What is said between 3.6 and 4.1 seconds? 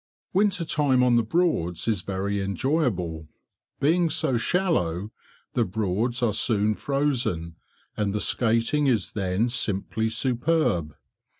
Being